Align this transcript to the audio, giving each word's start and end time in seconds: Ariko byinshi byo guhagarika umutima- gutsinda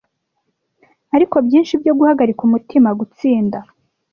Ariko 1.15 1.35
byinshi 1.45 1.73
byo 1.81 1.93
guhagarika 1.99 2.41
umutima- 2.47 2.89
gutsinda 2.99 3.57